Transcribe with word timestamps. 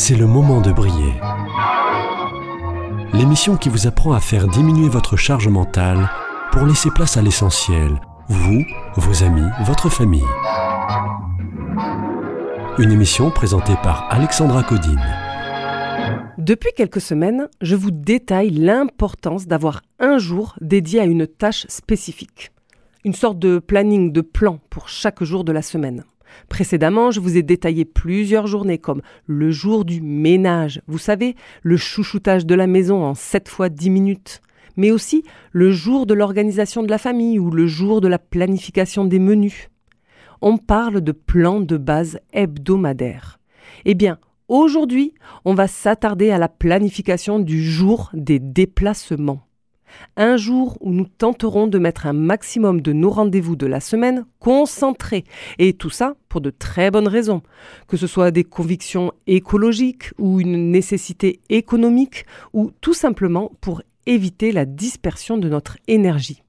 c'est 0.00 0.16
le 0.16 0.26
moment 0.26 0.62
de 0.62 0.72
briller. 0.72 1.12
L'émission 3.12 3.58
qui 3.58 3.68
vous 3.68 3.86
apprend 3.86 4.14
à 4.14 4.20
faire 4.20 4.48
diminuer 4.48 4.88
votre 4.88 5.18
charge 5.18 5.48
mentale 5.48 6.08
pour 6.52 6.64
laisser 6.64 6.88
place 6.90 7.18
à 7.18 7.22
l'essentiel, 7.22 8.00
vous, 8.28 8.64
vos 8.96 9.22
amis, 9.24 9.46
votre 9.66 9.90
famille. 9.90 10.24
Une 12.78 12.92
émission 12.92 13.30
présentée 13.30 13.74
par 13.82 14.10
Alexandra 14.10 14.62
Codine. 14.62 15.04
Depuis 16.38 16.70
quelques 16.74 17.02
semaines, 17.02 17.48
je 17.60 17.76
vous 17.76 17.90
détaille 17.90 18.50
l'importance 18.52 19.46
d'avoir 19.46 19.82
un 19.98 20.16
jour 20.16 20.56
dédié 20.62 21.00
à 21.00 21.04
une 21.04 21.26
tâche 21.26 21.66
spécifique. 21.68 22.52
Une 23.04 23.12
sorte 23.14 23.38
de 23.38 23.58
planning 23.58 24.12
de 24.12 24.22
plan 24.22 24.60
pour 24.70 24.88
chaque 24.88 25.22
jour 25.22 25.44
de 25.44 25.52
la 25.52 25.60
semaine. 25.60 26.04
Précédemment, 26.48 27.10
je 27.10 27.20
vous 27.20 27.36
ai 27.36 27.42
détaillé 27.42 27.84
plusieurs 27.84 28.46
journées 28.46 28.78
comme 28.78 29.02
le 29.26 29.50
jour 29.50 29.84
du 29.84 30.00
ménage, 30.00 30.82
vous 30.86 30.98
savez, 30.98 31.36
le 31.62 31.76
chouchoutage 31.76 32.46
de 32.46 32.54
la 32.54 32.66
maison 32.66 33.04
en 33.04 33.14
7 33.14 33.48
fois 33.48 33.68
10 33.68 33.90
minutes, 33.90 34.40
mais 34.76 34.90
aussi 34.90 35.24
le 35.52 35.70
jour 35.70 36.06
de 36.06 36.14
l'organisation 36.14 36.82
de 36.82 36.90
la 36.90 36.98
famille 36.98 37.38
ou 37.38 37.50
le 37.50 37.66
jour 37.66 38.00
de 38.00 38.08
la 38.08 38.18
planification 38.18 39.04
des 39.04 39.18
menus. 39.18 39.68
On 40.42 40.56
parle 40.56 41.00
de 41.02 41.12
plan 41.12 41.60
de 41.60 41.76
base 41.76 42.18
hebdomadaire. 42.32 43.38
Eh 43.84 43.94
bien, 43.94 44.18
aujourd'hui, 44.48 45.14
on 45.44 45.54
va 45.54 45.68
s'attarder 45.68 46.30
à 46.30 46.38
la 46.38 46.48
planification 46.48 47.38
du 47.38 47.62
jour 47.62 48.10
des 48.14 48.38
déplacements. 48.38 49.46
Un 50.16 50.36
jour 50.36 50.76
où 50.80 50.92
nous 50.92 51.06
tenterons 51.06 51.66
de 51.66 51.78
mettre 51.78 52.06
un 52.06 52.12
maximum 52.12 52.80
de 52.80 52.92
nos 52.92 53.10
rendez-vous 53.10 53.56
de 53.56 53.66
la 53.66 53.80
semaine 53.80 54.24
concentrés. 54.38 55.24
Et 55.58 55.72
tout 55.72 55.90
ça 55.90 56.14
pour 56.28 56.40
de 56.40 56.50
très 56.50 56.90
bonnes 56.90 57.08
raisons. 57.08 57.42
Que 57.88 57.96
ce 57.96 58.06
soit 58.06 58.30
des 58.30 58.44
convictions 58.44 59.12
écologiques 59.26 60.12
ou 60.18 60.40
une 60.40 60.70
nécessité 60.70 61.40
économique 61.48 62.26
ou 62.52 62.70
tout 62.80 62.94
simplement 62.94 63.52
pour 63.60 63.82
éviter 64.06 64.52
la 64.52 64.64
dispersion 64.64 65.38
de 65.38 65.48
notre 65.48 65.78
énergie. 65.88 66.42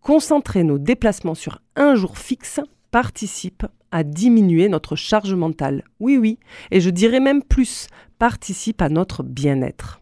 Concentrer 0.00 0.64
nos 0.64 0.78
déplacements 0.78 1.34
sur 1.34 1.60
un 1.76 1.94
jour 1.94 2.18
fixe 2.18 2.60
participe 2.90 3.66
à 3.90 4.02
diminuer 4.02 4.68
notre 4.68 4.96
charge 4.96 5.34
mentale. 5.34 5.84
Oui, 5.98 6.16
oui, 6.16 6.38
et 6.70 6.80
je 6.80 6.90
dirais 6.90 7.20
même 7.20 7.42
plus, 7.42 7.86
participe 8.18 8.82
à 8.82 8.88
notre 8.88 9.22
bien-être. 9.22 9.99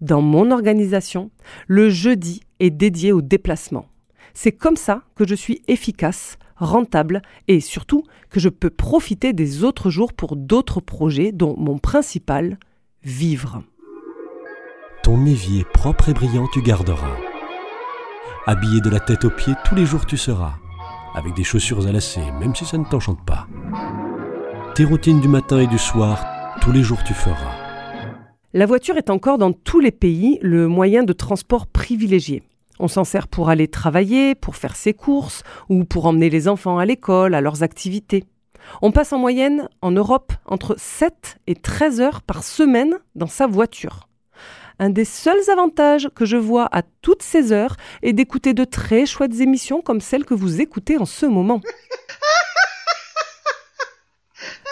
Dans 0.00 0.22
mon 0.22 0.50
organisation, 0.50 1.30
le 1.66 1.90
jeudi 1.90 2.40
est 2.58 2.70
dédié 2.70 3.12
au 3.12 3.22
déplacement. 3.22 3.86
C'est 4.34 4.52
comme 4.52 4.76
ça 4.76 5.02
que 5.14 5.26
je 5.26 5.34
suis 5.34 5.62
efficace, 5.68 6.38
rentable 6.56 7.22
et 7.48 7.60
surtout 7.60 8.04
que 8.28 8.40
je 8.40 8.48
peux 8.48 8.70
profiter 8.70 9.32
des 9.32 9.64
autres 9.64 9.90
jours 9.90 10.12
pour 10.12 10.36
d'autres 10.36 10.80
projets 10.80 11.32
dont 11.32 11.56
mon 11.58 11.78
principal, 11.78 12.58
vivre. 13.02 13.62
Ton 15.02 15.24
évier 15.24 15.64
propre 15.72 16.10
et 16.10 16.14
brillant 16.14 16.46
tu 16.52 16.62
garderas. 16.62 17.16
Habillé 18.46 18.80
de 18.80 18.90
la 18.90 19.00
tête 19.00 19.24
aux 19.24 19.30
pieds 19.30 19.54
tous 19.64 19.74
les 19.74 19.86
jours 19.86 20.06
tu 20.06 20.16
seras, 20.16 20.54
avec 21.14 21.34
des 21.34 21.44
chaussures 21.44 21.86
à 21.86 21.92
lacets, 21.92 22.32
même 22.38 22.54
si 22.54 22.64
ça 22.64 22.78
ne 22.78 22.84
t'enchante 22.84 23.24
pas. 23.24 23.46
Tes 24.74 24.84
routines 24.84 25.20
du 25.20 25.28
matin 25.28 25.58
et 25.58 25.66
du 25.66 25.78
soir, 25.78 26.24
tous 26.60 26.72
les 26.72 26.82
jours 26.82 27.02
tu 27.04 27.14
feras. 27.14 27.69
La 28.52 28.66
voiture 28.66 28.96
est 28.96 29.10
encore 29.10 29.38
dans 29.38 29.52
tous 29.52 29.78
les 29.78 29.92
pays 29.92 30.40
le 30.42 30.66
moyen 30.66 31.04
de 31.04 31.12
transport 31.12 31.68
privilégié. 31.68 32.42
On 32.80 32.88
s'en 32.88 33.04
sert 33.04 33.28
pour 33.28 33.48
aller 33.48 33.68
travailler, 33.68 34.34
pour 34.34 34.56
faire 34.56 34.74
ses 34.74 34.92
courses 34.92 35.44
ou 35.68 35.84
pour 35.84 36.06
emmener 36.06 36.30
les 36.30 36.48
enfants 36.48 36.78
à 36.78 36.84
l'école, 36.84 37.36
à 37.36 37.40
leurs 37.40 37.62
activités. 37.62 38.24
On 38.82 38.90
passe 38.90 39.12
en 39.12 39.18
moyenne 39.18 39.68
en 39.82 39.92
Europe 39.92 40.32
entre 40.46 40.74
7 40.76 41.38
et 41.46 41.54
13 41.54 42.00
heures 42.00 42.22
par 42.22 42.42
semaine 42.42 42.98
dans 43.14 43.28
sa 43.28 43.46
voiture. 43.46 44.08
Un 44.80 44.90
des 44.90 45.04
seuls 45.04 45.48
avantages 45.48 46.08
que 46.16 46.24
je 46.24 46.36
vois 46.36 46.68
à 46.72 46.82
toutes 47.02 47.22
ces 47.22 47.52
heures 47.52 47.76
est 48.02 48.14
d'écouter 48.14 48.52
de 48.52 48.64
très 48.64 49.06
chouettes 49.06 49.38
émissions 49.38 49.80
comme 49.80 50.00
celle 50.00 50.24
que 50.24 50.34
vous 50.34 50.60
écoutez 50.60 50.98
en 50.98 51.06
ce 51.06 51.26
moment. 51.26 51.60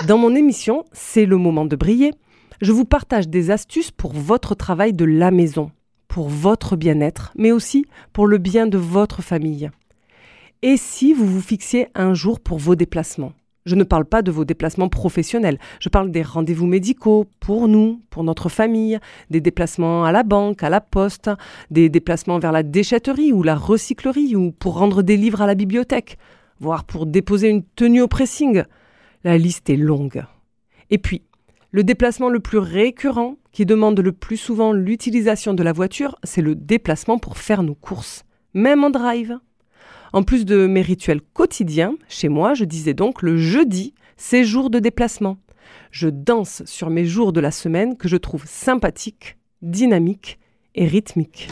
Dans 0.09 0.19
mon 0.19 0.35
émission, 0.35 0.85
c'est 0.93 1.27
le 1.27 1.37
moment 1.37 1.65
de 1.65 1.77
briller 1.77 2.13
je 2.61 2.73
vous 2.73 2.85
partage 2.85 3.29
des 3.29 3.51
astuces 3.51 3.91
pour 3.91 4.13
votre 4.13 4.55
travail 4.55 4.93
de 4.93 5.05
la 5.05 5.31
maison, 5.31 5.71
pour 6.09 6.29
votre 6.29 6.77
bien-être, 6.77 7.33
mais 7.37 7.53
aussi 7.53 7.87
pour 8.13 8.27
le 8.27 8.39
bien 8.39 8.67
de 8.67 8.79
votre 8.79 9.23
famille. 9.23 9.71
Et 10.63 10.77
si 10.77 11.13
vous 11.13 11.27
vous 11.27 11.41
fixiez 11.41 11.89
un 11.95 12.15
jour 12.15 12.41
pour 12.41 12.59
vos 12.59 12.75
déplacements? 12.75 13.33
Je 13.65 13.75
ne 13.75 13.85
parle 13.85 14.07
pas 14.07 14.23
de 14.23 14.31
vos 14.31 14.47
déplacements 14.47 14.89
professionnels, 14.89 15.59
je 15.79 15.91
parle 15.91 16.11
des 16.11 16.23
rendez-vous 16.23 16.67
médicaux 16.67 17.27
pour 17.39 17.69
nous, 17.69 18.01
pour 18.09 18.25
notre 18.25 18.49
famille, 18.49 18.99
des 19.29 19.43
déplacements 19.43 20.05
à 20.05 20.11
la 20.11 20.23
banque, 20.23 20.63
à 20.63 20.71
la 20.71 20.81
poste, 20.81 21.31
des 21.71 21.91
déplacements 21.91 22.39
vers 22.39 22.51
la 22.51 22.63
déchetterie 22.63 23.31
ou 23.31 23.43
la 23.43 23.55
recyclerie 23.55 24.35
ou 24.37 24.53
pour 24.53 24.79
rendre 24.79 25.03
des 25.03 25.19
livres 25.19 25.43
à 25.43 25.47
la 25.47 25.55
bibliothèque, 25.55 26.17
voire 26.61 26.85
pour 26.85 27.05
déposer 27.05 27.51
une 27.51 27.63
tenue 27.63 28.01
au 28.01 28.09
pressing. 28.09 28.63
La 29.23 29.37
liste 29.37 29.69
est 29.69 29.77
longue. 29.77 30.25
Et 30.89 30.97
puis, 30.97 31.23
le 31.71 31.85
déplacement 31.85 32.31
le 32.31 32.41
plus 32.41 32.59
récurrent, 32.59 33.37
qui 33.53 33.67
demande 33.67 34.01
le 34.01 34.13
plus 34.13 34.37
souvent 34.37 34.73
l'utilisation 34.73 35.55
de 35.55 35.63
la 35.63 35.73
voiture, 35.73 36.17
c'est 36.23 36.43
le 36.43 36.55
déplacement 36.55 37.19
pour 37.19 37.37
faire 37.37 37.63
nos 37.63 37.75
courses, 37.75 38.25
même 38.55 38.85
en 38.85 38.91
drive. 38.91 39.39
En 40.13 40.23
plus 40.23 40.47
de 40.47 40.67
mes 40.67 40.81
rituels 40.81 41.21
quotidiens, 41.21 41.95
chez 42.09 42.29
moi, 42.29 42.55
je 42.55 42.65
disais 42.65 42.95
donc 42.95 43.21
le 43.23 43.37
jeudi, 43.37 43.95
c'est 44.17 44.45
jour 44.45 44.71
de 44.71 44.79
déplacement. 44.79 45.37
Je 45.91 46.09
danse 46.09 46.63
sur 46.65 46.89
mes 46.89 47.05
jours 47.05 47.33
de 47.33 47.41
la 47.41 47.51
semaine 47.51 47.97
que 47.97 48.09
je 48.09 48.17
trouve 48.17 48.45
sympathiques, 48.47 49.37
dynamiques 49.61 50.39
et 50.75 50.87
rythmiques. 50.87 51.49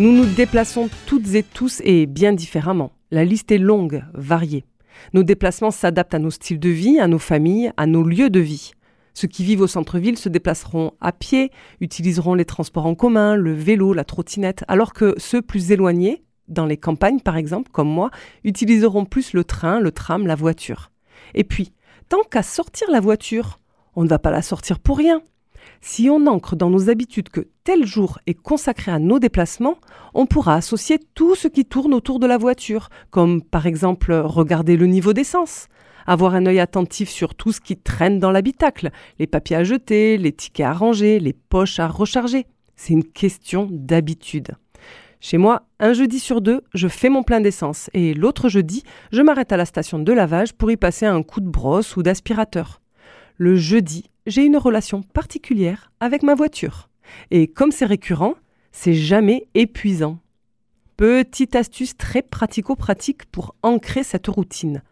Nous 0.00 0.12
nous 0.12 0.24
déplaçons 0.24 0.88
toutes 1.04 1.34
et 1.34 1.42
tous 1.42 1.82
et 1.84 2.06
bien 2.06 2.32
différemment. 2.32 2.90
La 3.10 3.22
liste 3.22 3.52
est 3.52 3.58
longue, 3.58 4.02
variée. 4.14 4.64
Nos 5.12 5.22
déplacements 5.22 5.70
s'adaptent 5.70 6.14
à 6.14 6.18
nos 6.18 6.30
styles 6.30 6.58
de 6.58 6.70
vie, 6.70 6.98
à 6.98 7.06
nos 7.06 7.18
familles, 7.18 7.70
à 7.76 7.84
nos 7.84 8.02
lieux 8.02 8.30
de 8.30 8.40
vie. 8.40 8.72
Ceux 9.20 9.28
qui 9.28 9.44
vivent 9.44 9.60
au 9.60 9.66
centre-ville 9.66 10.16
se 10.16 10.30
déplaceront 10.30 10.92
à 10.98 11.12
pied, 11.12 11.52
utiliseront 11.82 12.32
les 12.32 12.46
transports 12.46 12.86
en 12.86 12.94
commun, 12.94 13.36
le 13.36 13.52
vélo, 13.52 13.92
la 13.92 14.04
trottinette, 14.04 14.64
alors 14.66 14.94
que 14.94 15.12
ceux 15.18 15.42
plus 15.42 15.72
éloignés, 15.72 16.24
dans 16.48 16.64
les 16.64 16.78
campagnes 16.78 17.20
par 17.20 17.36
exemple, 17.36 17.70
comme 17.70 17.90
moi, 17.90 18.10
utiliseront 18.44 19.04
plus 19.04 19.34
le 19.34 19.44
train, 19.44 19.78
le 19.78 19.92
tram, 19.92 20.26
la 20.26 20.36
voiture. 20.36 20.90
Et 21.34 21.44
puis, 21.44 21.74
tant 22.08 22.22
qu'à 22.22 22.42
sortir 22.42 22.90
la 22.90 23.00
voiture, 23.00 23.58
on 23.94 24.04
ne 24.04 24.08
va 24.08 24.18
pas 24.18 24.30
la 24.30 24.40
sortir 24.40 24.78
pour 24.78 24.96
rien. 24.96 25.20
Si 25.82 26.10
on 26.10 26.26
ancre 26.26 26.56
dans 26.56 26.68
nos 26.68 26.90
habitudes 26.90 27.30
que 27.30 27.48
tel 27.64 27.86
jour 27.86 28.18
est 28.26 28.34
consacré 28.34 28.92
à 28.92 28.98
nos 28.98 29.18
déplacements, 29.18 29.78
on 30.12 30.26
pourra 30.26 30.54
associer 30.54 30.98
tout 31.14 31.34
ce 31.34 31.48
qui 31.48 31.64
tourne 31.64 31.94
autour 31.94 32.18
de 32.18 32.26
la 32.26 32.36
voiture, 32.36 32.90
comme 33.10 33.42
par 33.42 33.66
exemple 33.66 34.12
regarder 34.12 34.76
le 34.76 34.86
niveau 34.86 35.14
d'essence, 35.14 35.68
avoir 36.06 36.34
un 36.34 36.44
œil 36.44 36.60
attentif 36.60 37.08
sur 37.08 37.34
tout 37.34 37.52
ce 37.52 37.60
qui 37.60 37.78
traîne 37.78 38.18
dans 38.18 38.30
l'habitacle, 38.30 38.90
les 39.18 39.26
papiers 39.26 39.56
à 39.56 39.64
jeter, 39.64 40.18
les 40.18 40.32
tickets 40.32 40.66
à 40.66 40.72
ranger, 40.74 41.18
les 41.18 41.32
poches 41.32 41.78
à 41.78 41.88
recharger. 41.88 42.46
C'est 42.76 42.92
une 42.92 43.04
question 43.04 43.66
d'habitude. 43.70 44.48
Chez 45.20 45.38
moi, 45.38 45.62
un 45.78 45.92
jeudi 45.92 46.18
sur 46.18 46.40
deux, 46.40 46.62
je 46.74 46.88
fais 46.88 47.10
mon 47.10 47.22
plein 47.22 47.40
d'essence 47.40 47.90
et 47.92 48.14
l'autre 48.14 48.48
jeudi, 48.48 48.82
je 49.12 49.22
m'arrête 49.22 49.52
à 49.52 49.56
la 49.56 49.66
station 49.66 49.98
de 49.98 50.12
lavage 50.12 50.54
pour 50.54 50.70
y 50.70 50.76
passer 50.76 51.06
un 51.06 51.22
coup 51.22 51.40
de 51.40 51.48
brosse 51.48 51.96
ou 51.96 52.02
d'aspirateur. 52.02 52.80
Le 53.36 53.56
jeudi, 53.56 54.09
j'ai 54.26 54.44
une 54.44 54.56
relation 54.56 55.02
particulière 55.02 55.92
avec 56.00 56.22
ma 56.22 56.34
voiture. 56.34 56.88
Et 57.30 57.48
comme 57.48 57.72
c'est 57.72 57.86
récurrent, 57.86 58.34
c'est 58.72 58.94
jamais 58.94 59.48
épuisant. 59.54 60.18
Petite 60.96 61.56
astuce 61.56 61.96
très 61.96 62.22
pratico-pratique 62.22 63.24
pour 63.26 63.54
ancrer 63.62 64.02
cette 64.02 64.26
routine. 64.26 64.82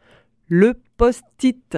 Le 0.48 0.74
post-it. 0.96 1.76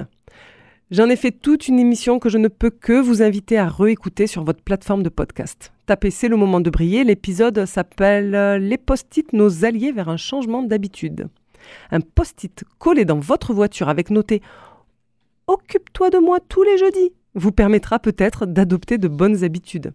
J'en 0.89 1.09
ai 1.09 1.15
fait 1.15 1.31
toute 1.31 1.67
une 1.67 1.79
émission 1.79 2.19
que 2.19 2.29
je 2.29 2.37
ne 2.37 2.47
peux 2.47 2.69
que 2.69 2.99
vous 2.99 3.21
inviter 3.21 3.57
à 3.57 3.67
réécouter 3.67 4.27
sur 4.27 4.43
votre 4.43 4.61
plateforme 4.61 5.03
de 5.03 5.09
podcast. 5.09 5.71
Tapez 5.85 6.11
C'est 6.11 6.27
le 6.27 6.37
moment 6.37 6.59
de 6.59 6.69
briller, 6.69 7.03
l'épisode 7.03 7.65
s'appelle 7.65 8.57
Les 8.57 8.77
post-it, 8.77 9.31
nos 9.33 9.63
alliés 9.65 9.91
vers 9.91 10.09
un 10.09 10.17
changement 10.17 10.63
d'habitude. 10.63 11.27
Un 11.91 12.01
post-it 12.01 12.63
collé 12.79 13.05
dans 13.05 13.19
votre 13.19 13.53
voiture 13.53 13.89
avec 13.89 14.09
noté 14.09 14.41
Occupe-toi 15.47 16.09
de 16.09 16.17
moi 16.17 16.39
tous 16.39 16.63
les 16.63 16.77
jeudis 16.77 17.13
vous 17.35 17.51
permettra 17.51 17.99
peut-être 17.99 18.45
d'adopter 18.45 18.97
de 18.97 19.07
bonnes 19.07 19.43
habitudes. 19.43 19.93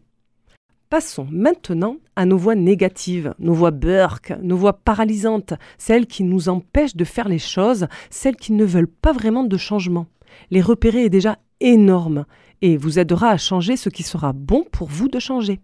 Passons 0.89 1.27
maintenant 1.33 1.97
à 2.15 2.27
nos 2.27 2.37
voix 2.37 2.55
négatives, 2.55 3.35
nos 3.41 3.55
voix 3.55 3.73
burk, 3.73 4.33
nos 4.41 4.57
voix 4.57 4.73
paralysantes, 4.73 5.55
celles 5.79 6.07
qui 6.07 6.23
nous 6.23 6.49
empêchent 6.49 6.95
de 6.95 7.05
faire 7.05 7.29
les 7.29 7.41
choses, 7.41 7.89
celles 8.09 8.37
qui 8.37 8.53
ne 8.53 8.65
veulent 8.65 8.87
pas 8.87 9.13
vraiment 9.13 9.43
de 9.43 9.57
changement. 9.57 10.07
Les 10.53 10.61
repérer 10.61 11.05
est 11.05 11.11
déjà 11.11 11.39
énorme 11.61 12.25
et 12.63 12.77
vous 12.77 13.01
aidera 13.01 13.31
à 13.31 13.37
changer 13.37 13.77
ce 13.77 13.89
qui 13.89 14.05
sera 14.05 14.33
bon 14.33 14.65
pour 14.71 14.87
vous 14.87 15.09
de 15.09 15.19
changer. 15.19 15.61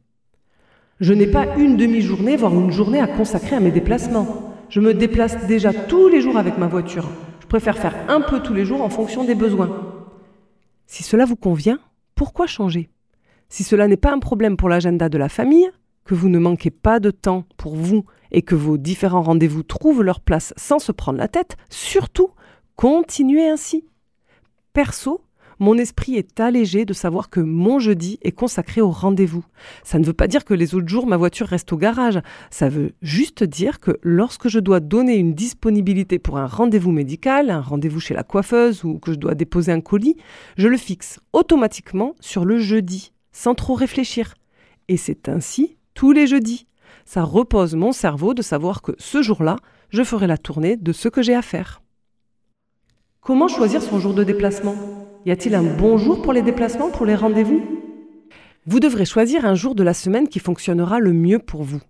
Je 0.98 1.14
n'ai 1.14 1.28
pas 1.28 1.56
une 1.56 1.76
demi-journée, 1.76 2.36
voire 2.36 2.54
une 2.54 2.72
journée 2.72 3.00
à 3.00 3.06
consacrer 3.06 3.56
à 3.56 3.60
mes 3.60 3.70
déplacements. 3.70 4.54
Je 4.70 4.80
me 4.80 4.92
déplace 4.92 5.46
déjà 5.46 5.72
tous 5.72 6.08
les 6.08 6.20
jours 6.20 6.36
avec 6.36 6.58
ma 6.58 6.66
voiture. 6.66 7.08
Je 7.40 7.46
préfère 7.46 7.78
faire 7.78 7.94
un 8.08 8.20
peu 8.20 8.40
tous 8.40 8.54
les 8.54 8.64
jours 8.64 8.82
en 8.82 8.88
fonction 8.88 9.22
des 9.22 9.34
besoins. 9.36 9.91
Si 10.92 11.02
cela 11.02 11.24
vous 11.24 11.36
convient, 11.36 11.78
pourquoi 12.14 12.46
changer? 12.46 12.90
Si 13.48 13.64
cela 13.64 13.88
n'est 13.88 13.96
pas 13.96 14.12
un 14.12 14.18
problème 14.18 14.58
pour 14.58 14.68
l'agenda 14.68 15.08
de 15.08 15.16
la 15.16 15.30
famille, 15.30 15.70
que 16.04 16.14
vous 16.14 16.28
ne 16.28 16.38
manquez 16.38 16.70
pas 16.70 17.00
de 17.00 17.10
temps 17.10 17.46
pour 17.56 17.76
vous 17.76 18.04
et 18.30 18.42
que 18.42 18.54
vos 18.54 18.76
différents 18.76 19.22
rendez-vous 19.22 19.62
trouvent 19.62 20.02
leur 20.02 20.20
place 20.20 20.52
sans 20.58 20.78
se 20.78 20.92
prendre 20.92 21.16
la 21.16 21.28
tête, 21.28 21.56
surtout, 21.70 22.28
continuez 22.76 23.48
ainsi. 23.48 23.86
Perso, 24.74 25.24
mon 25.58 25.78
esprit 25.78 26.16
est 26.16 26.40
allégé 26.40 26.84
de 26.84 26.92
savoir 26.92 27.30
que 27.30 27.40
mon 27.40 27.78
jeudi 27.78 28.18
est 28.22 28.32
consacré 28.32 28.80
au 28.80 28.90
rendez-vous. 28.90 29.44
Ça 29.84 29.98
ne 29.98 30.04
veut 30.04 30.12
pas 30.12 30.28
dire 30.28 30.44
que 30.44 30.54
les 30.54 30.74
autres 30.74 30.88
jours 30.88 31.06
ma 31.06 31.16
voiture 31.16 31.46
reste 31.46 31.72
au 31.72 31.76
garage, 31.76 32.20
ça 32.50 32.68
veut 32.68 32.92
juste 33.02 33.44
dire 33.44 33.80
que 33.80 33.98
lorsque 34.02 34.48
je 34.48 34.58
dois 34.58 34.80
donner 34.80 35.16
une 35.16 35.34
disponibilité 35.34 36.18
pour 36.18 36.38
un 36.38 36.46
rendez-vous 36.46 36.92
médical, 36.92 37.50
un 37.50 37.60
rendez-vous 37.60 38.00
chez 38.00 38.14
la 38.14 38.22
coiffeuse 38.22 38.84
ou 38.84 38.98
que 38.98 39.12
je 39.12 39.18
dois 39.18 39.34
déposer 39.34 39.72
un 39.72 39.80
colis, 39.80 40.16
je 40.56 40.68
le 40.68 40.76
fixe 40.76 41.20
automatiquement 41.32 42.14
sur 42.20 42.44
le 42.44 42.58
jeudi 42.58 43.12
sans 43.32 43.54
trop 43.54 43.74
réfléchir. 43.74 44.34
Et 44.88 44.96
c'est 44.96 45.28
ainsi 45.28 45.76
tous 45.94 46.12
les 46.12 46.26
jeudis. 46.26 46.66
Ça 47.04 47.22
repose 47.22 47.74
mon 47.74 47.92
cerveau 47.92 48.34
de 48.34 48.42
savoir 48.42 48.82
que 48.82 48.92
ce 48.98 49.22
jour-là, 49.22 49.56
je 49.90 50.02
ferai 50.02 50.26
la 50.26 50.38
tournée 50.38 50.76
de 50.76 50.92
ce 50.92 51.08
que 51.08 51.22
j'ai 51.22 51.34
à 51.34 51.42
faire. 51.42 51.82
Comment 53.20 53.48
choisir 53.48 53.82
son 53.82 53.98
jour 54.00 54.14
de 54.14 54.24
déplacement? 54.24 54.74
Y 55.24 55.30
a-t-il 55.30 55.54
un 55.54 55.62
bon 55.62 55.98
jour 55.98 56.20
pour 56.20 56.32
les 56.32 56.42
déplacements, 56.42 56.90
pour 56.90 57.06
les 57.06 57.14
rendez-vous? 57.14 57.62
Vous 58.66 58.80
devrez 58.80 59.04
choisir 59.04 59.44
un 59.44 59.54
jour 59.54 59.76
de 59.76 59.84
la 59.84 59.94
semaine 59.94 60.26
qui 60.26 60.40
fonctionnera 60.40 60.98
le 60.98 61.12
mieux 61.12 61.38
pour 61.38 61.62
vous. 61.62 61.80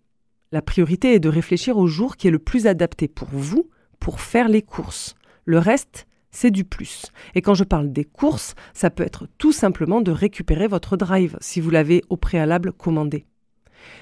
La 0.52 0.60
priorité 0.60 1.14
est 1.14 1.18
de 1.18 1.30
réfléchir 1.30 1.78
au 1.78 1.86
jour 1.86 2.18
qui 2.18 2.28
est 2.28 2.30
le 2.30 2.38
plus 2.38 2.66
adapté 2.66 3.08
pour 3.08 3.28
vous 3.32 3.70
pour 4.00 4.20
faire 4.20 4.48
les 4.48 4.60
courses. 4.60 5.14
Le 5.46 5.56
reste, 5.56 6.06
c'est 6.30 6.50
du 6.50 6.64
plus. 6.64 7.06
Et 7.34 7.40
quand 7.40 7.54
je 7.54 7.64
parle 7.64 7.90
des 7.90 8.04
courses, 8.04 8.54
ça 8.74 8.90
peut 8.90 9.02
être 9.02 9.26
tout 9.38 9.52
simplement 9.52 10.02
de 10.02 10.12
récupérer 10.12 10.66
votre 10.66 10.98
drive 10.98 11.38
si 11.40 11.62
vous 11.62 11.70
l'avez 11.70 12.02
au 12.10 12.18
préalable 12.18 12.70
commandé. 12.70 13.24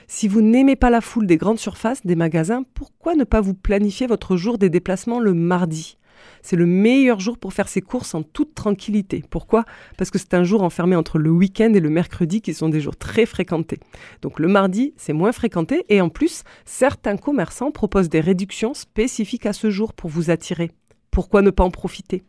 Si 0.09 0.26
vous 0.26 0.43
n'aimez 0.43 0.75
pas 0.75 0.91
la 0.91 1.00
foule 1.00 1.29
des 1.29 1.37
grandes 1.37 1.61
surfaces, 1.61 2.05
des 2.05 2.17
magasins, 2.17 2.65
pourquoi 2.75 3.15
ne 3.15 3.25
pas 3.25 3.41
vous 3.41 3.55
planifier 3.55 4.09
votre 4.09 4.37
jour 4.37 4.59
des 4.59 4.71
déplacements 4.71 5.21
le 5.21 5.35
mardi? 5.35 5.99
C'est 6.43 6.57
le 6.57 6.67
meilleur 6.67 7.21
jour 7.21 7.39
pour 7.39 7.53
faire 7.53 7.69
ses 7.69 7.81
courses 7.81 8.15
en 8.15 8.23
toute 8.23 8.55
tranquillité. 8.55 9.25
Pourquoi? 9.31 9.65
Parce 9.97 10.11
que 10.11 10.19
c'est 10.19 10.35
un 10.35 10.45
jour 10.45 10.63
enfermé 10.63 10.97
entre 10.97 11.19
le 11.19 11.31
week-end 11.31 11.73
et 11.75 11.81
le 11.81 11.91
mercredi 11.91 12.41
qui 12.41 12.55
sont 12.55 12.69
des 12.69 12.81
jours 12.81 12.97
très 12.97 13.27
fréquentés. 13.27 13.79
Donc 14.23 14.39
le 14.39 14.49
mardi, 14.49 14.95
c'est 14.97 15.13
moins 15.13 15.33
fréquenté 15.33 15.85
et 15.89 16.01
en 16.01 16.09
plus, 16.09 16.43
certains 16.65 17.17
commerçants 17.17 17.71
proposent 17.71 18.09
des 18.09 18.21
réductions 18.21 18.75
spécifiques 18.75 19.47
à 19.47 19.53
ce 19.53 19.71
jour 19.71 19.93
pour 19.93 20.11
vous 20.11 20.31
attirer 20.31 20.71
pourquoi 21.11 21.43
ne 21.43 21.51
pas 21.51 21.65
en 21.65 21.71
profiter? 21.71 22.23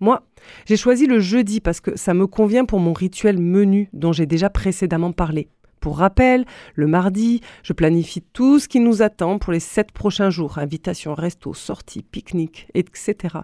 Moi, 0.00 0.22
j'ai 0.66 0.76
choisi 0.76 1.06
le 1.06 1.18
jeudi 1.18 1.60
parce 1.60 1.80
que 1.80 1.96
ça 1.96 2.14
me 2.14 2.26
convient 2.26 2.64
pour 2.64 2.78
mon 2.78 2.92
rituel 2.92 3.38
menu 3.38 3.88
dont 3.92 4.12
j'ai 4.12 4.26
déjà 4.26 4.48
précédemment 4.48 5.12
parlé. 5.12 5.48
Pour 5.88 6.00
rappel, 6.00 6.44
le 6.74 6.86
mardi, 6.86 7.40
je 7.62 7.72
planifie 7.72 8.20
tout 8.20 8.58
ce 8.58 8.68
qui 8.68 8.78
nous 8.78 9.00
attend 9.00 9.38
pour 9.38 9.54
les 9.54 9.58
sept 9.58 9.90
prochains 9.90 10.28
jours, 10.28 10.58
invitations, 10.58 11.14
resto, 11.14 11.54
sorties, 11.54 12.02
pique-nique, 12.02 12.68
etc. 12.74 13.38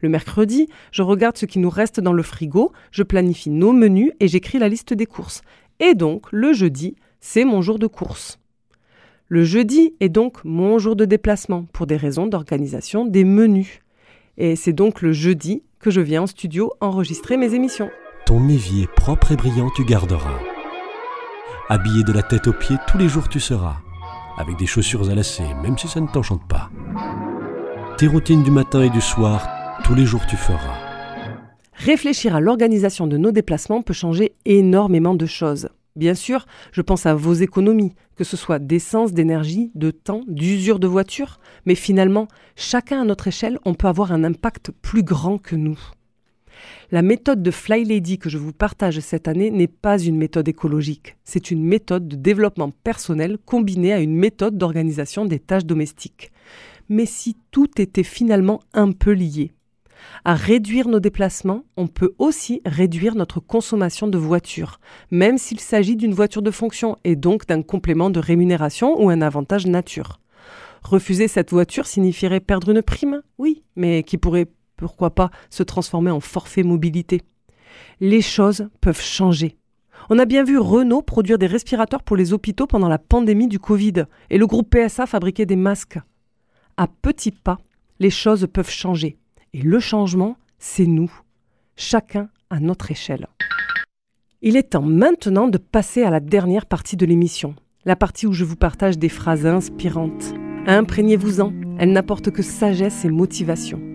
Le 0.00 0.08
mercredi, 0.08 0.68
je 0.90 1.02
regarde 1.02 1.36
ce 1.36 1.44
qui 1.44 1.58
nous 1.58 1.68
reste 1.68 2.00
dans 2.00 2.14
le 2.14 2.22
frigo, 2.22 2.72
je 2.92 3.02
planifie 3.02 3.50
nos 3.50 3.74
menus 3.74 4.12
et 4.20 4.28
j'écris 4.28 4.58
la 4.58 4.70
liste 4.70 4.94
des 4.94 5.04
courses. 5.04 5.42
Et 5.80 5.94
donc, 5.94 6.32
le 6.32 6.54
jeudi, 6.54 6.96
c'est 7.20 7.44
mon 7.44 7.60
jour 7.60 7.78
de 7.78 7.88
course. 7.88 8.38
Le 9.28 9.44
jeudi 9.44 9.92
est 10.00 10.08
donc 10.08 10.42
mon 10.44 10.78
jour 10.78 10.96
de 10.96 11.04
déplacement 11.04 11.66
pour 11.74 11.86
des 11.86 11.98
raisons 11.98 12.26
d'organisation 12.26 13.04
des 13.04 13.24
menus. 13.24 13.80
Et 14.38 14.56
c'est 14.56 14.72
donc 14.72 15.02
le 15.02 15.12
jeudi 15.12 15.62
que 15.78 15.90
je 15.90 16.00
viens 16.00 16.22
en 16.22 16.26
studio 16.26 16.72
enregistrer 16.80 17.36
mes 17.36 17.52
émissions. 17.52 17.90
Ton 18.24 18.48
évier 18.48 18.86
propre 18.96 19.32
et 19.32 19.36
brillant 19.36 19.68
tu 19.76 19.84
garderas. 19.84 20.51
Habillé 21.68 22.02
de 22.02 22.12
la 22.12 22.22
tête 22.22 22.48
aux 22.48 22.52
pieds, 22.52 22.76
tous 22.88 22.98
les 22.98 23.08
jours 23.08 23.28
tu 23.28 23.38
seras. 23.38 23.76
Avec 24.36 24.56
des 24.56 24.66
chaussures 24.66 25.08
à 25.08 25.14
lacets, 25.14 25.54
même 25.62 25.78
si 25.78 25.86
ça 25.86 26.00
ne 26.00 26.08
t'enchante 26.08 26.46
pas. 26.48 26.70
Tes 27.98 28.08
routines 28.08 28.42
du 28.42 28.50
matin 28.50 28.82
et 28.82 28.90
du 28.90 29.00
soir, 29.00 29.48
tous 29.84 29.94
les 29.94 30.04
jours 30.04 30.26
tu 30.26 30.36
feras. 30.36 30.76
Réfléchir 31.74 32.34
à 32.34 32.40
l'organisation 32.40 33.06
de 33.06 33.16
nos 33.16 33.30
déplacements 33.30 33.82
peut 33.82 33.92
changer 33.92 34.34
énormément 34.44 35.14
de 35.14 35.24
choses. 35.24 35.68
Bien 35.94 36.14
sûr, 36.14 36.46
je 36.72 36.82
pense 36.82 37.06
à 37.06 37.14
vos 37.14 37.34
économies, 37.34 37.94
que 38.16 38.24
ce 38.24 38.36
soit 38.36 38.58
d'essence, 38.58 39.12
d'énergie, 39.12 39.70
de 39.74 39.92
temps, 39.92 40.22
d'usure 40.26 40.80
de 40.80 40.88
voiture, 40.88 41.38
mais 41.64 41.76
finalement, 41.76 42.26
chacun 42.56 43.02
à 43.02 43.04
notre 43.04 43.28
échelle, 43.28 43.58
on 43.64 43.74
peut 43.74 43.88
avoir 43.88 44.10
un 44.10 44.24
impact 44.24 44.72
plus 44.82 45.04
grand 45.04 45.38
que 45.38 45.54
nous. 45.54 45.78
La 46.90 47.02
méthode 47.02 47.42
de 47.42 47.50
Fly 47.50 47.84
Lady 47.84 48.18
que 48.18 48.28
je 48.28 48.38
vous 48.38 48.52
partage 48.52 49.00
cette 49.00 49.28
année 49.28 49.50
n'est 49.50 49.66
pas 49.68 49.98
une 49.98 50.16
méthode 50.16 50.48
écologique, 50.48 51.16
c'est 51.24 51.50
une 51.50 51.64
méthode 51.64 52.08
de 52.08 52.16
développement 52.16 52.70
personnel 52.84 53.38
combinée 53.44 53.92
à 53.92 54.00
une 54.00 54.14
méthode 54.14 54.58
d'organisation 54.58 55.24
des 55.24 55.38
tâches 55.38 55.64
domestiques. 55.66 56.32
Mais 56.88 57.06
si 57.06 57.36
tout 57.50 57.80
était 57.80 58.02
finalement 58.02 58.60
un 58.74 58.92
peu 58.92 59.12
lié, 59.12 59.52
à 60.24 60.34
réduire 60.34 60.88
nos 60.88 61.00
déplacements, 61.00 61.64
on 61.76 61.86
peut 61.86 62.14
aussi 62.18 62.60
réduire 62.64 63.14
notre 63.14 63.40
consommation 63.40 64.08
de 64.08 64.18
voiture, 64.18 64.80
même 65.10 65.38
s'il 65.38 65.60
s'agit 65.60 65.96
d'une 65.96 66.14
voiture 66.14 66.42
de 66.42 66.50
fonction 66.50 66.96
et 67.04 67.16
donc 67.16 67.46
d'un 67.46 67.62
complément 67.62 68.10
de 68.10 68.20
rémunération 68.20 69.00
ou 69.02 69.10
un 69.10 69.22
avantage 69.22 69.66
nature. 69.66 70.20
Refuser 70.82 71.28
cette 71.28 71.50
voiture 71.50 71.86
signifierait 71.86 72.40
perdre 72.40 72.70
une 72.70 72.82
prime? 72.82 73.22
Oui, 73.38 73.62
mais 73.76 74.02
qui 74.02 74.18
pourrait, 74.18 74.48
pourquoi 74.82 75.14
pas, 75.14 75.30
se 75.48 75.62
transformer 75.62 76.10
en 76.10 76.18
forfait 76.18 76.64
mobilité. 76.64 77.22
Les 78.00 78.20
choses 78.20 78.68
peuvent 78.80 79.00
changer. 79.00 79.56
On 80.10 80.18
a 80.18 80.24
bien 80.24 80.42
vu 80.42 80.58
Renault 80.58 81.02
produire 81.02 81.38
des 81.38 81.46
respirateurs 81.46 82.02
pour 82.02 82.16
les 82.16 82.32
hôpitaux 82.32 82.66
pendant 82.66 82.88
la 82.88 82.98
pandémie 82.98 83.46
du 83.46 83.60
Covid 83.60 84.06
et 84.28 84.38
le 84.38 84.46
groupe 84.48 84.74
PSA 84.74 85.06
fabriquer 85.06 85.46
des 85.46 85.54
masques. 85.54 86.00
À 86.76 86.88
petits 86.88 87.30
pas, 87.30 87.58
les 88.00 88.10
choses 88.10 88.48
peuvent 88.52 88.70
changer. 88.70 89.18
Et 89.54 89.62
le 89.62 89.78
changement, 89.78 90.36
c'est 90.58 90.86
nous, 90.86 91.12
chacun 91.76 92.28
à 92.50 92.58
notre 92.58 92.90
échelle. 92.90 93.28
Il 94.40 94.56
est 94.56 94.70
temps 94.70 94.82
maintenant 94.82 95.46
de 95.46 95.58
passer 95.58 96.02
à 96.02 96.10
la 96.10 96.18
dernière 96.18 96.66
partie 96.66 96.96
de 96.96 97.06
l'émission, 97.06 97.54
la 97.84 97.94
partie 97.94 98.26
où 98.26 98.32
je 98.32 98.44
vous 98.44 98.56
partage 98.56 98.98
des 98.98 99.08
phrases 99.08 99.46
inspirantes. 99.46 100.34
Imprégnez-vous-en, 100.66 101.52
elles 101.78 101.92
n'apportent 101.92 102.32
que 102.32 102.42
sagesse 102.42 103.04
et 103.04 103.10
motivation. 103.10 103.91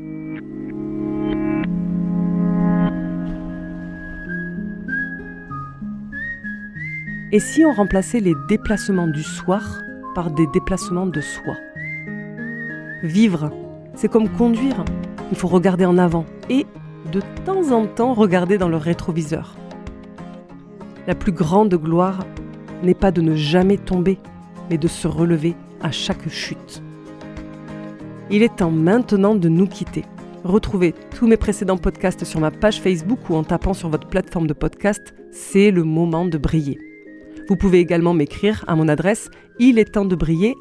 Et 7.34 7.42
si 7.42 7.66
on 7.66 7.74
remplaçait 7.74 8.22
les 8.22 8.36
déplacements 8.48 9.08
du 9.08 9.22
soir 9.22 9.82
par 10.16 10.32
des 10.32 10.48
déplacements 10.48 11.08
de 11.08 11.20
soi? 11.20 11.56
Vivre, 13.04 13.52
c'est 13.96 14.08
comme 14.08 14.30
conduire. 14.30 14.86
Il 15.32 15.38
faut 15.38 15.50
regarder 15.50 15.86
en 15.86 15.98
avant 15.98 16.26
et, 16.50 16.66
de 17.12 17.20
temps 17.44 17.72
en 17.72 17.86
temps, 17.86 18.14
regarder 18.14 18.58
dans 18.58 18.70
le 18.70 18.78
rétroviseur. 18.78 19.58
La 21.06 21.16
plus 21.16 21.34
grande 21.34 21.76
gloire 21.76 22.26
n'est 22.82 22.94
pas 22.94 23.12
de 23.12 23.20
ne 23.20 23.36
jamais 23.36 23.78
tomber, 23.78 24.20
mais 24.70 24.78
de 24.78 24.88
se 24.88 25.10
relever 25.10 25.58
à 25.82 25.92
chaque 25.92 26.30
chute. 26.30 26.82
Il 28.30 28.42
est 28.42 28.56
temps 28.56 28.72
maintenant 28.72 29.36
de 29.36 29.50
nous 29.50 29.68
quitter. 29.68 30.06
Retrouvez 30.46 30.96
tous 31.14 31.28
mes 31.28 31.36
précédents 31.36 31.78
podcasts 31.78 32.24
sur 32.24 32.40
ma 32.40 32.52
page 32.52 32.80
Facebook 32.80 33.30
ou 33.30 33.36
en 33.36 33.44
tapant 33.44 33.74
sur 33.74 33.90
votre 33.90 34.08
plateforme 34.08 34.48
de 34.48 34.54
podcast, 34.54 35.14
c'est 35.34 35.72
le 35.72 35.84
moment 35.84 36.26
de 36.26 36.38
briller. 36.38 36.87
Vous 37.50 37.56
pouvez 37.56 37.80
également 37.80 38.14
m'écrire 38.14 38.64
à 38.68 38.76
mon 38.76 38.88
adresse 38.88 39.30
il 39.60 39.80
est 39.80 39.94
temps 39.94 40.06
de 40.06 40.16
briller 40.16 40.56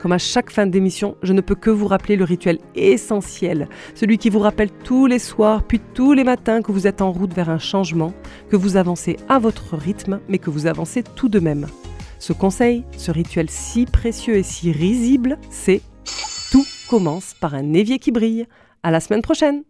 comme 0.00 0.12
à 0.12 0.18
chaque 0.18 0.50
fin 0.50 0.66
d'émission, 0.66 1.16
je 1.22 1.34
ne 1.34 1.42
peux 1.42 1.54
que 1.54 1.68
vous 1.68 1.86
rappeler 1.86 2.16
le 2.16 2.24
rituel 2.24 2.58
essentiel, 2.74 3.68
celui 3.94 4.16
qui 4.16 4.30
vous 4.30 4.38
rappelle 4.38 4.70
tous 4.70 5.06
les 5.06 5.18
soirs 5.18 5.62
puis 5.62 5.78
tous 5.78 6.14
les 6.14 6.24
matins 6.24 6.62
que 6.62 6.72
vous 6.72 6.86
êtes 6.86 7.02
en 7.02 7.12
route 7.12 7.34
vers 7.34 7.50
un 7.50 7.58
changement, 7.58 8.14
que 8.48 8.56
vous 8.56 8.76
avancez 8.76 9.18
à 9.28 9.38
votre 9.38 9.76
rythme, 9.76 10.20
mais 10.28 10.38
que 10.38 10.48
vous 10.48 10.66
avancez 10.66 11.02
tout 11.02 11.28
de 11.28 11.38
même. 11.38 11.66
Ce 12.18 12.32
conseil, 12.32 12.84
ce 12.96 13.10
rituel 13.10 13.50
si 13.50 13.84
précieux 13.84 14.36
et 14.36 14.42
si 14.42 14.72
risible, 14.72 15.38
c'est 15.50 15.82
tout 16.50 16.64
commence 16.88 17.34
par 17.34 17.54
un 17.54 17.72
évier 17.74 17.98
qui 17.98 18.10
brille. 18.10 18.46
À 18.82 18.90
la 18.90 19.00
semaine 19.00 19.20
prochaine. 19.20 19.62